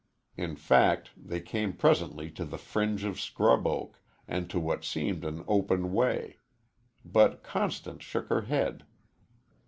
In 0.35 0.55
fact, 0.55 1.11
they 1.15 1.39
came 1.41 1.73
presently 1.73 2.31
to 2.31 2.43
the 2.43 2.57
fringe 2.57 3.03
of 3.03 3.19
scrub 3.21 3.67
oak, 3.67 4.01
and 4.27 4.49
to 4.49 4.59
what 4.59 4.83
seemed 4.83 5.23
an 5.23 5.43
open 5.47 5.93
way. 5.93 6.37
But 7.05 7.43
Constance 7.43 8.01
shook 8.03 8.27
her 8.29 8.41
head. 8.41 8.83